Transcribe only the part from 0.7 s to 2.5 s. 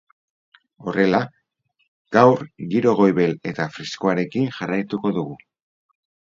Horrela, gaur